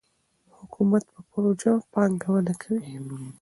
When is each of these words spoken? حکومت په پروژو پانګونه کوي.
حکومت 0.57 1.03
په 1.13 1.21
پروژو 1.31 1.73
پانګونه 1.93 2.53
کوي. 2.61 2.89